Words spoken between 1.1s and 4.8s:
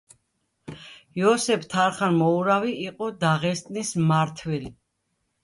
იოსებ თარხან-მოურავი იყო დაღესტნის მმართველი.